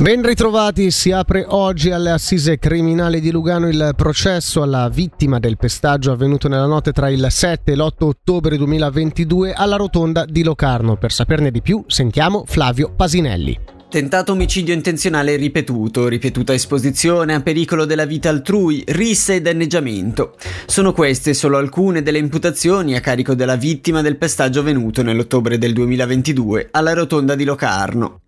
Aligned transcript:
Ben 0.00 0.22
ritrovati, 0.22 0.92
si 0.92 1.10
apre 1.10 1.44
oggi 1.48 1.90
alle 1.90 2.12
assise 2.12 2.56
criminali 2.56 3.20
di 3.20 3.32
Lugano 3.32 3.66
il 3.66 3.94
processo 3.96 4.62
alla 4.62 4.88
vittima 4.88 5.40
del 5.40 5.56
pestaggio 5.56 6.12
avvenuto 6.12 6.46
nella 6.46 6.66
notte 6.66 6.92
tra 6.92 7.10
il 7.10 7.26
7 7.28 7.72
e 7.72 7.74
l'8 7.74 8.04
ottobre 8.04 8.56
2022 8.56 9.52
alla 9.54 9.74
rotonda 9.74 10.24
di 10.24 10.44
Locarno. 10.44 10.96
Per 10.96 11.10
saperne 11.10 11.50
di 11.50 11.60
più 11.62 11.82
sentiamo 11.88 12.44
Flavio 12.46 12.92
Pasinelli. 12.94 13.58
Tentato 13.90 14.32
omicidio 14.32 14.72
intenzionale 14.72 15.34
ripetuto, 15.34 16.06
ripetuta 16.06 16.52
esposizione 16.52 17.34
a 17.34 17.40
pericolo 17.40 17.84
della 17.84 18.04
vita 18.04 18.28
altrui, 18.28 18.84
rissa 18.86 19.32
e 19.32 19.40
danneggiamento. 19.40 20.36
Sono 20.66 20.92
queste 20.92 21.34
solo 21.34 21.56
alcune 21.56 22.02
delle 22.02 22.18
imputazioni 22.18 22.94
a 22.94 23.00
carico 23.00 23.34
della 23.34 23.56
vittima 23.56 24.00
del 24.00 24.16
pestaggio 24.16 24.60
avvenuto 24.60 25.02
nell'ottobre 25.02 25.58
del 25.58 25.72
2022 25.72 26.68
alla 26.70 26.92
rotonda 26.92 27.34
di 27.34 27.44
Locarno. 27.44 28.20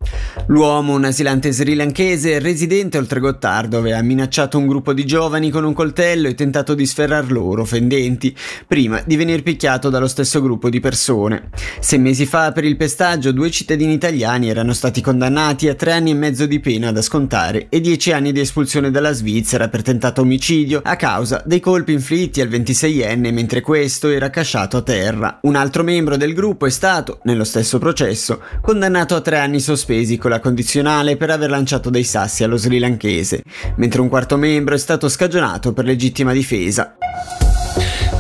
L'uomo, 0.47 0.95
un 0.95 1.05
asilante 1.05 1.53
srilankese 1.53 2.39
residente 2.39 2.99
oltre 2.99 3.21
Gottardo, 3.21 3.79
aveva 3.79 4.01
minacciato 4.03 4.59
un 4.59 4.67
gruppo 4.67 4.93
di 4.93 5.05
giovani 5.05 5.51
con 5.51 5.65
un 5.65 5.73
coltello 5.73 6.29
e 6.29 6.35
tentato 6.35 6.75
di 6.75 6.87
sferrar 6.87 7.31
loro, 7.31 7.65
fendenti, 7.65 8.35
prima 8.67 9.03
di 9.05 9.17
venir 9.17 9.43
picchiato 9.43 9.91
dallo 9.91 10.09
stesso 10.09 10.41
gruppo 10.41 10.69
di 10.69 10.81
persone. 10.81 11.51
Sei 11.81 11.99
mesi 11.99 12.27
fa, 12.27 12.53
per 12.53 12.65
il 12.65 12.77
pestaggio, 12.77 13.33
due 13.33 13.51
cittadini 13.51 13.93
italiani 13.93 14.49
erano 14.49 14.73
stati 14.73 15.01
condannati 15.01 15.69
a 15.69 15.75
tre 15.75 15.93
anni 15.93 16.11
e 16.11 16.15
mezzo 16.15 16.47
di 16.47 16.61
pena 16.61 16.93
da 16.93 17.03
scontare 17.03 17.67
e 17.69 17.81
dieci 17.81 18.13
anni 18.13 18.33
di 18.33 18.41
espulsione 18.41 18.91
dalla 18.91 19.13
Svizzera 19.13 19.69
per 19.69 19.83
tentato 19.83 20.23
omicidio 20.23 20.81
a 20.85 20.97
causa 20.97 21.43
dei 21.45 21.61
colpi 21.61 21.93
inflitti 21.93 22.41
al 22.41 22.49
26enne 22.49 23.33
mentre 23.33 23.61
questo 23.61 24.09
era 24.09 24.31
casciato 24.31 24.77
a 24.77 24.83
terra. 24.83 25.39
Un 25.43 25.57
altro 25.57 25.83
membro 25.83 26.17
del 26.17 26.35
gruppo 26.35 26.67
è 26.67 26.71
stato, 26.71 27.21
nello 27.25 27.45
stesso 27.45 27.79
processo, 27.79 28.41
condannato 28.61 29.15
a 29.15 29.21
tre 29.21 29.39
anni 29.39 29.61
sospesi 29.61 30.19
con 30.21 30.31
la 30.31 30.39
condizionale 30.39 31.17
per 31.17 31.31
aver 31.31 31.51
lanciato 31.51 31.91
dei 31.91 32.05
sassi 32.05 32.45
allo 32.45 32.57
srilankese, 32.57 33.43
mentre 33.75 34.01
un 34.01 34.09
quarto 34.09 34.37
membro 34.37 34.77
è 34.77 34.79
stato 34.79 35.09
scagionato 35.09 35.73
per 35.73 35.85
legittima 35.85 36.33
difesa. 36.33 36.95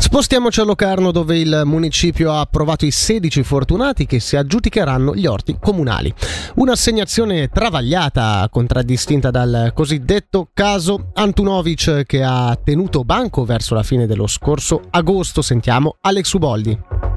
Spostiamoci 0.00 0.60
a 0.60 0.64
Locarno 0.64 1.12
dove 1.12 1.38
il 1.38 1.62
municipio 1.66 2.33
ha 2.33 2.41
approvato 2.41 2.84
i 2.84 2.91
16 2.91 3.44
fortunati 3.44 4.06
che 4.06 4.19
si 4.19 4.34
aggiudicheranno 4.34 5.14
gli 5.14 5.27
orti 5.27 5.56
comunali. 5.60 6.12
Un'assegnazione 6.56 7.48
travagliata, 7.48 8.48
contraddistinta 8.50 9.30
dal 9.30 9.70
cosiddetto 9.72 10.48
caso 10.53 11.10
Antunovic 11.14 12.05
che 12.06 12.25
ha 12.25 12.58
tenuto 12.60 13.05
banco 13.05 13.44
verso 13.44 13.75
la 13.75 13.82
fine 13.84 14.06
dello 14.06 14.27
scorso 14.27 14.80
agosto. 14.91 15.42
Sentiamo 15.42 15.98
Alex 16.00 16.32
Uboldi. 16.32 17.09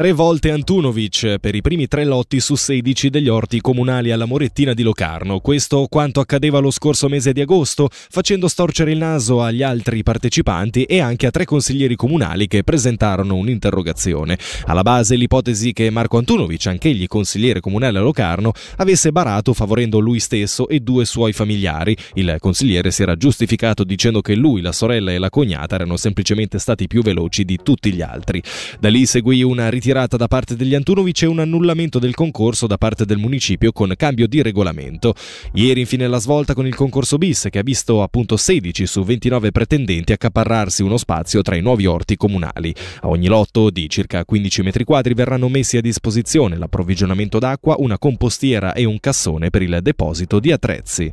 Tre 0.00 0.12
volte 0.12 0.50
Antunovic 0.50 1.36
per 1.40 1.54
i 1.54 1.60
primi 1.60 1.86
tre 1.86 2.06
lotti 2.06 2.40
su 2.40 2.54
16 2.54 3.10
degli 3.10 3.28
orti 3.28 3.60
comunali 3.60 4.10
alla 4.10 4.24
Morettina 4.24 4.72
di 4.72 4.82
Locarno. 4.82 5.40
Questo 5.40 5.88
quanto 5.90 6.20
accadeva 6.20 6.58
lo 6.58 6.70
scorso 6.70 7.06
mese 7.06 7.34
di 7.34 7.42
agosto, 7.42 7.90
facendo 7.90 8.48
storcere 8.48 8.92
il 8.92 8.96
naso 8.96 9.42
agli 9.42 9.62
altri 9.62 10.02
partecipanti 10.02 10.84
e 10.84 11.00
anche 11.00 11.26
a 11.26 11.30
tre 11.30 11.44
consiglieri 11.44 11.96
comunali 11.96 12.46
che 12.46 12.64
presentarono 12.64 13.34
un'interrogazione. 13.34 14.38
Alla 14.64 14.80
base 14.80 15.16
l'ipotesi 15.16 15.74
che 15.74 15.90
Marco 15.90 16.16
Antunovic, 16.16 16.64
anch'egli 16.68 17.06
consigliere 17.06 17.60
comunale 17.60 17.98
a 17.98 18.00
Locarno, 18.00 18.52
avesse 18.76 19.12
barato 19.12 19.52
favorendo 19.52 19.98
lui 19.98 20.18
stesso 20.18 20.66
e 20.68 20.80
due 20.80 21.04
suoi 21.04 21.34
familiari. 21.34 21.94
Il 22.14 22.36
consigliere 22.38 22.90
si 22.90 23.02
era 23.02 23.16
giustificato 23.16 23.84
dicendo 23.84 24.22
che 24.22 24.34
lui, 24.34 24.62
la 24.62 24.72
sorella 24.72 25.12
e 25.12 25.18
la 25.18 25.28
cognata 25.28 25.74
erano 25.74 25.98
semplicemente 25.98 26.58
stati 26.58 26.86
più 26.86 27.02
veloci 27.02 27.44
di 27.44 27.58
tutti 27.62 27.92
gli 27.92 28.00
altri. 28.00 28.42
Da 28.78 28.88
lì 28.88 29.04
seguì 29.04 29.42
una 29.42 29.68
ritirata 29.68 29.88
ritirata 29.90 30.16
da 30.16 30.28
parte 30.28 30.54
degli 30.54 30.76
Antunovic 30.76 31.22
e 31.22 31.26
un 31.26 31.40
annullamento 31.40 31.98
del 31.98 32.14
concorso 32.14 32.68
da 32.68 32.78
parte 32.78 33.04
del 33.04 33.18
municipio 33.18 33.72
con 33.72 33.92
cambio 33.96 34.28
di 34.28 34.40
regolamento. 34.40 35.14
Ieri 35.54 35.80
infine 35.80 36.06
la 36.06 36.18
svolta 36.18 36.54
con 36.54 36.64
il 36.64 36.76
concorso 36.76 37.18
bis 37.18 37.48
che 37.50 37.58
ha 37.58 37.62
visto 37.62 38.00
appunto 38.00 38.36
16 38.36 38.86
su 38.86 39.02
29 39.02 39.50
pretendenti 39.50 40.12
accaparrarsi 40.12 40.82
uno 40.82 40.96
spazio 40.96 41.42
tra 41.42 41.56
i 41.56 41.60
nuovi 41.60 41.86
orti 41.86 42.16
comunali. 42.16 42.72
A 43.00 43.08
ogni 43.08 43.26
lotto 43.26 43.70
di 43.70 43.88
circa 43.88 44.24
15 44.24 44.62
metri 44.62 44.84
quadri 44.84 45.14
verranno 45.14 45.48
messi 45.48 45.76
a 45.76 45.80
disposizione 45.80 46.56
l'approvvigionamento 46.56 47.40
d'acqua, 47.40 47.74
una 47.78 47.98
compostiera 47.98 48.74
e 48.74 48.84
un 48.84 49.00
cassone 49.00 49.50
per 49.50 49.62
il 49.62 49.80
deposito 49.82 50.38
di 50.38 50.52
attrezzi. 50.52 51.12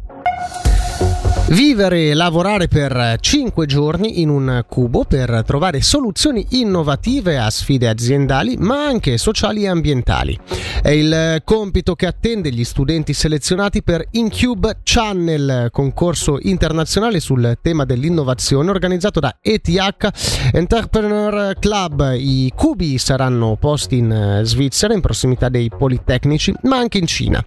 Vivere 1.49 2.09
e 2.09 2.13
lavorare 2.13 2.67
per 2.67 3.15
5 3.21 3.65
giorni 3.65 4.19
in 4.19 4.27
un 4.27 4.65
cubo 4.67 5.05
per 5.05 5.43
trovare 5.45 5.81
soluzioni 5.81 6.45
innovative 6.51 7.37
a 7.37 7.49
sfide 7.49 7.87
aziendali 7.87 8.57
ma 8.57 8.85
anche 8.85 9.17
sociali 9.17 9.63
e 9.63 9.69
ambientali. 9.69 10.37
È 10.81 10.89
il 10.89 11.41
compito 11.45 11.95
che 11.95 12.05
attende 12.05 12.51
gli 12.51 12.65
studenti 12.65 13.13
selezionati 13.13 13.81
per 13.81 14.05
Incube 14.11 14.79
Channel, 14.83 15.69
concorso 15.71 16.37
internazionale 16.41 17.21
sul 17.21 17.57
tema 17.61 17.85
dell'innovazione 17.85 18.69
organizzato 18.69 19.21
da 19.21 19.37
ETH 19.41 20.49
Entrepreneur 20.51 21.57
Club. 21.59 22.13
I 22.17 22.51
cubi 22.53 22.97
saranno 22.97 23.55
posti 23.55 23.97
in 23.97 24.41
Svizzera, 24.43 24.93
in 24.93 25.01
prossimità 25.01 25.47
dei 25.47 25.69
Politecnici, 25.69 26.53
ma 26.63 26.77
anche 26.77 26.97
in 26.97 27.07
Cina. 27.07 27.43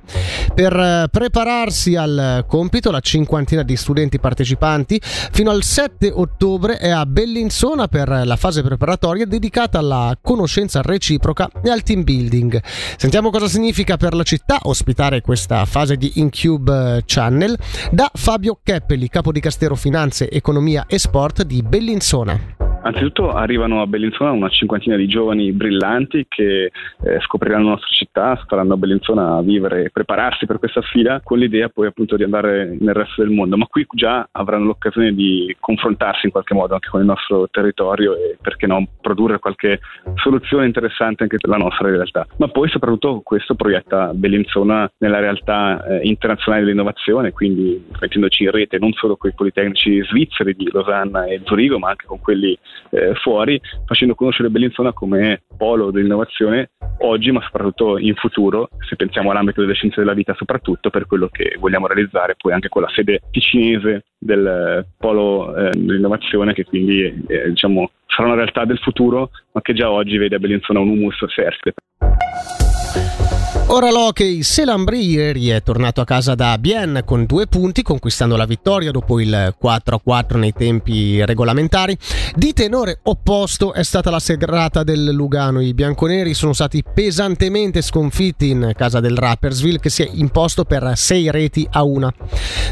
Per 0.54 1.06
prepararsi 1.10 1.96
al 1.96 2.44
compito, 2.48 2.90
la 2.90 3.00
cinquantina 3.00 3.62
di 3.62 3.76
studenti 3.76 3.88
studenti 3.90 4.20
partecipanti, 4.20 5.00
fino 5.02 5.50
al 5.50 5.64
7 5.64 6.12
ottobre 6.14 6.78
è 6.78 6.90
a 6.90 7.04
Bellinzona 7.04 7.88
per 7.88 8.22
la 8.24 8.36
fase 8.36 8.62
preparatoria 8.62 9.26
dedicata 9.26 9.78
alla 9.78 10.16
conoscenza 10.20 10.80
reciproca 10.80 11.50
e 11.62 11.70
al 11.70 11.82
team 11.82 12.04
building. 12.04 12.62
Sentiamo 12.96 13.30
cosa 13.30 13.48
significa 13.48 13.96
per 13.96 14.14
la 14.14 14.22
città 14.22 14.58
ospitare 14.62 15.22
questa 15.22 15.64
fase 15.64 15.96
di 15.96 16.12
Incube 16.16 17.02
Channel 17.04 17.58
da 17.90 18.08
Fabio 18.14 18.60
Keppeli, 18.62 19.08
capo 19.08 19.32
di 19.32 19.40
Castero 19.40 19.74
Finanze, 19.74 20.30
Economia 20.30 20.84
e 20.86 20.98
Sport 20.98 21.42
di 21.42 21.62
Bellinzona. 21.62 22.59
Anzitutto 22.82 23.32
arrivano 23.32 23.82
a 23.82 23.86
Bellinzona 23.86 24.30
una 24.30 24.48
cinquantina 24.48 24.96
di 24.96 25.06
giovani 25.06 25.52
brillanti 25.52 26.24
che 26.26 26.64
eh, 27.02 27.20
scopriranno 27.20 27.64
la 27.64 27.70
nostra 27.72 27.90
città, 27.90 28.42
faranno 28.48 28.72
a 28.72 28.76
Bellinzona 28.78 29.36
a 29.36 29.42
vivere 29.42 29.84
e 29.84 29.90
prepararsi 29.90 30.46
per 30.46 30.58
questa 30.58 30.80
sfida 30.82 31.20
con 31.22 31.38
l'idea 31.38 31.68
poi 31.68 31.88
appunto 31.88 32.16
di 32.16 32.22
andare 32.22 32.76
nel 32.80 32.94
resto 32.94 33.22
del 33.22 33.30
mondo, 33.30 33.58
ma 33.58 33.66
qui 33.66 33.86
già 33.92 34.26
avranno 34.32 34.64
l'occasione 34.64 35.12
di 35.12 35.54
confrontarsi 35.60 36.26
in 36.26 36.32
qualche 36.32 36.54
modo 36.54 36.72
anche 36.72 36.88
con 36.88 37.00
il 37.00 37.06
nostro 37.06 37.48
territorio 37.50 38.14
e 38.14 38.38
perché 38.40 38.66
no 38.66 38.86
produrre 39.00 39.38
qualche 39.38 39.80
soluzione 40.14 40.64
interessante 40.64 41.24
anche 41.24 41.36
per 41.36 41.50
la 41.50 41.58
nostra 41.58 41.88
realtà. 41.88 42.26
Ma 42.38 42.48
poi 42.48 42.70
soprattutto 42.70 43.20
questo 43.22 43.56
proietta 43.56 44.14
Bellinzona 44.14 44.90
nella 44.98 45.18
realtà 45.18 45.84
eh, 45.84 46.00
internazionale 46.06 46.64
dell'innovazione, 46.64 47.32
quindi 47.32 47.84
mettendoci 48.00 48.44
in 48.44 48.50
rete 48.52 48.78
non 48.78 48.92
solo 48.94 49.16
con 49.16 49.28
i 49.28 49.34
politecnici 49.34 50.02
svizzeri 50.04 50.54
di 50.54 50.68
Losanna 50.72 51.26
e 51.26 51.42
Zurigo, 51.44 51.78
ma 51.78 51.90
anche 51.90 52.06
con 52.06 52.20
quelli 52.20 52.58
eh, 52.90 53.14
fuori, 53.14 53.60
facendo 53.86 54.14
conoscere 54.14 54.50
Bellinzona 54.50 54.92
come 54.92 55.42
polo 55.56 55.90
dell'innovazione 55.90 56.70
oggi, 56.98 57.30
ma 57.30 57.42
soprattutto 57.42 57.98
in 57.98 58.14
futuro, 58.14 58.68
se 58.88 58.96
pensiamo 58.96 59.30
all'ambito 59.30 59.60
delle 59.60 59.74
scienze 59.74 60.00
della 60.00 60.14
vita, 60.14 60.34
soprattutto 60.34 60.90
per 60.90 61.06
quello 61.06 61.28
che 61.28 61.56
vogliamo 61.58 61.86
realizzare 61.86 62.34
poi 62.36 62.52
anche 62.52 62.68
con 62.68 62.82
la 62.82 62.90
sede 62.94 63.20
ticinese 63.30 64.04
del 64.18 64.86
polo 64.98 65.56
eh, 65.56 65.70
dell'innovazione, 65.76 66.52
che 66.52 66.64
quindi 66.64 67.24
eh, 67.26 67.48
diciamo, 67.48 67.90
sarà 68.06 68.28
una 68.28 68.36
realtà 68.36 68.64
del 68.64 68.78
futuro, 68.78 69.30
ma 69.52 69.60
che 69.60 69.72
già 69.72 69.90
oggi 69.90 70.16
vede 70.18 70.36
a 70.36 70.38
Bellinzona 70.38 70.80
un 70.80 70.88
humus 70.88 71.16
fertile. 71.32 71.74
Ora 73.72 73.88
l'hockey 73.88 74.42
Selambri 74.42 75.08
ieri 75.08 75.50
è 75.50 75.62
tornato 75.62 76.00
a 76.00 76.04
casa 76.04 76.34
da 76.34 76.58
Bien 76.58 77.02
con 77.04 77.24
due 77.24 77.46
punti, 77.46 77.84
conquistando 77.84 78.34
la 78.34 78.44
vittoria 78.44 78.90
dopo 78.90 79.20
il 79.20 79.54
4-4 79.62 80.38
nei 80.38 80.52
tempi 80.52 81.24
regolamentari. 81.24 81.96
Di 82.34 82.52
tenore 82.52 82.98
opposto 83.04 83.72
è 83.72 83.84
stata 83.84 84.10
la 84.10 84.18
serata 84.18 84.82
del 84.82 85.10
Lugano. 85.12 85.60
I 85.60 85.72
bianconeri 85.72 86.34
sono 86.34 86.52
stati 86.52 86.82
pesantemente 86.82 87.80
sconfitti 87.80 88.50
in 88.50 88.72
casa 88.74 88.98
del 88.98 89.16
Rappersville 89.16 89.78
che 89.78 89.88
si 89.88 90.02
è 90.02 90.10
imposto 90.14 90.64
per 90.64 90.90
6 90.96 91.30
reti 91.30 91.64
a 91.70 91.84
una. 91.84 92.12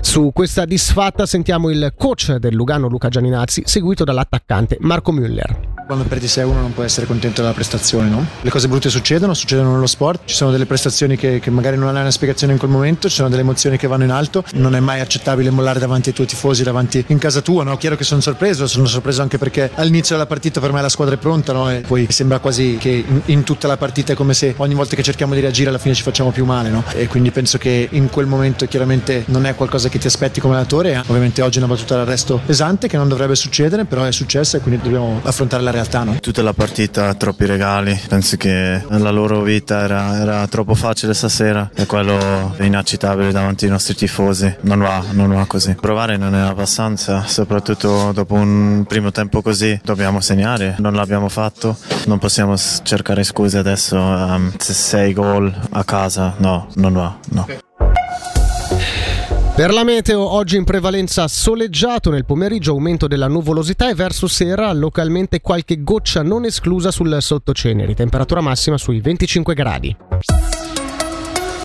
Su 0.00 0.32
questa 0.34 0.64
disfatta 0.64 1.26
sentiamo 1.26 1.70
il 1.70 1.94
coach 1.96 2.34
del 2.38 2.56
Lugano 2.56 2.88
Luca 2.88 3.08
Gianinazzi, 3.08 3.62
seguito 3.66 4.02
dall'attaccante 4.02 4.78
Marco 4.80 5.12
Müller. 5.12 5.77
Quando 5.88 6.04
perdi 6.04 6.26
6-1 6.26 6.52
non 6.52 6.74
puoi 6.74 6.84
essere 6.84 7.06
contento 7.06 7.40
della 7.40 7.54
prestazione, 7.54 8.10
no? 8.10 8.22
Le 8.42 8.50
cose 8.50 8.68
brutte 8.68 8.90
succedono, 8.90 9.32
succedono 9.32 9.72
nello 9.72 9.86
sport, 9.86 10.20
ci 10.26 10.34
sono 10.34 10.50
delle 10.50 10.66
prestazioni 10.66 11.16
che, 11.16 11.40
che, 11.40 11.48
magari 11.48 11.78
non 11.78 11.88
hanno 11.88 12.00
una 12.00 12.10
spiegazione 12.10 12.52
in 12.52 12.58
quel 12.58 12.70
momento, 12.70 13.08
ci 13.08 13.14
sono 13.14 13.30
delle 13.30 13.40
emozioni 13.40 13.78
che 13.78 13.86
vanno 13.86 14.04
in 14.04 14.10
alto, 14.10 14.44
non 14.56 14.74
è 14.74 14.80
mai 14.80 15.00
accettabile 15.00 15.48
mollare 15.48 15.78
davanti 15.78 16.10
ai 16.10 16.14
tuoi 16.14 16.26
tifosi, 16.26 16.62
davanti 16.62 17.02
in 17.06 17.16
casa 17.16 17.40
tua, 17.40 17.64
no? 17.64 17.74
Chiaro 17.78 17.96
che 17.96 18.04
sono 18.04 18.20
sorpreso, 18.20 18.66
sono 18.66 18.84
sorpreso 18.84 19.22
anche 19.22 19.38
perché 19.38 19.70
all'inizio 19.76 20.14
della 20.14 20.26
partita 20.26 20.60
per 20.60 20.72
me 20.72 20.82
la 20.82 20.90
squadra 20.90 21.14
è 21.14 21.16
pronta, 21.16 21.54
no? 21.54 21.70
E 21.70 21.80
poi 21.80 22.06
sembra 22.10 22.38
quasi 22.38 22.76
che 22.78 22.90
in, 22.90 23.22
in, 23.24 23.42
tutta 23.42 23.66
la 23.66 23.78
partita 23.78 24.12
è 24.12 24.14
come 24.14 24.34
se 24.34 24.52
ogni 24.58 24.74
volta 24.74 24.94
che 24.94 25.02
cerchiamo 25.02 25.32
di 25.32 25.40
reagire 25.40 25.70
alla 25.70 25.78
fine 25.78 25.94
ci 25.94 26.02
facciamo 26.02 26.32
più 26.32 26.44
male, 26.44 26.68
no? 26.68 26.84
E 26.92 27.06
quindi 27.06 27.30
penso 27.30 27.56
che 27.56 27.88
in 27.92 28.10
quel 28.10 28.26
momento 28.26 28.66
chiaramente 28.66 29.24
non 29.28 29.46
è 29.46 29.54
qualcosa 29.54 29.88
che 29.88 29.98
ti 29.98 30.06
aspetti 30.06 30.38
come 30.38 30.52
allenatore, 30.52 30.98
ovviamente 31.06 31.40
oggi 31.40 31.56
è 31.56 31.62
una 31.62 31.72
battuta 31.72 31.96
d'arresto 31.96 32.42
pesante 32.44 32.88
che 32.88 32.98
non 32.98 33.08
dovrebbe 33.08 33.34
succedere, 33.34 33.86
però 33.86 34.04
è 34.04 34.12
successa 34.12 34.58
e 34.58 34.60
quindi 34.60 34.82
dobbiamo 34.82 35.22
affrontare 35.24 35.62
la 35.62 35.70
realtà 35.70 35.76
realtà. 35.78 36.02
No? 36.02 36.18
Tutta 36.20 36.42
la 36.42 36.52
partita, 36.52 37.14
troppi 37.14 37.46
regali, 37.46 37.98
penso 38.08 38.36
che 38.36 38.82
la 38.88 39.10
loro 39.10 39.42
vita 39.42 39.82
era, 39.82 40.18
era 40.20 40.46
troppo 40.48 40.74
facile 40.74 41.14
stasera 41.14 41.70
e 41.74 41.86
quello 41.86 42.54
è 42.56 42.64
inaccettabile 42.64 43.32
davanti 43.32 43.64
ai 43.64 43.70
nostri 43.70 43.94
tifosi, 43.94 44.56
non 44.62 44.80
va, 44.80 45.04
non 45.12 45.32
va 45.32 45.44
così. 45.46 45.74
Provare 45.74 46.16
non 46.16 46.34
è 46.34 46.40
abbastanza, 46.40 47.24
soprattutto 47.26 48.12
dopo 48.12 48.34
un 48.34 48.84
primo 48.86 49.10
tempo 49.12 49.42
così 49.42 49.78
dobbiamo 49.82 50.20
segnare, 50.20 50.76
non 50.78 50.94
l'abbiamo 50.94 51.28
fatto, 51.28 51.76
non 52.06 52.18
possiamo 52.18 52.56
cercare 52.56 53.22
scuse 53.22 53.58
adesso, 53.58 53.96
um, 53.96 54.52
sei 54.58 55.12
gol 55.12 55.52
a 55.70 55.84
casa, 55.84 56.34
no, 56.38 56.68
non 56.74 56.92
va, 56.92 57.16
no. 57.30 57.66
Per 59.58 59.72
la 59.72 59.82
meteo, 59.82 60.20
oggi 60.20 60.56
in 60.56 60.62
prevalenza 60.62 61.26
soleggiato, 61.26 62.10
nel 62.10 62.24
pomeriggio 62.24 62.70
aumento 62.70 63.08
della 63.08 63.26
nuvolosità 63.26 63.90
e 63.90 63.94
verso 63.94 64.28
sera 64.28 64.72
localmente 64.72 65.40
qualche 65.40 65.82
goccia 65.82 66.22
non 66.22 66.44
esclusa 66.44 66.92
sul 66.92 67.16
sottoceneri, 67.20 67.92
temperatura 67.96 68.40
massima 68.40 68.78
sui 68.78 69.00
25 69.00 69.54
gradi. 69.54 69.96